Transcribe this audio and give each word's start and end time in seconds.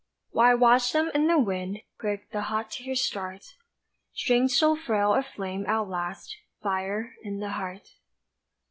While 0.31 0.49
I 0.49 0.55
watch 0.55 0.93
them 0.93 1.11
in 1.13 1.27
the 1.27 1.37
wind 1.37 1.77
Quick 1.99 2.31
the 2.31 2.41
hot 2.41 2.71
tears 2.71 3.03
start 3.03 3.45
Strange 4.13 4.49
so 4.49 4.75
frail 4.75 5.13
a 5.13 5.21
flame 5.21 5.63
outlasts 5.67 6.35
Fire 6.63 7.13
in 7.21 7.37
the 7.39 7.51
heart. 7.51 7.87